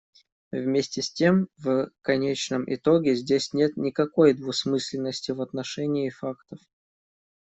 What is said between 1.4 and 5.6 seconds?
в конечном итоге здесь нет никакой двусмысленности в